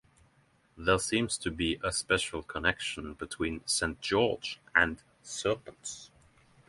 [0.75, 4.01] There seems to be a special connection between St.
[4.01, 6.09] George and serpents.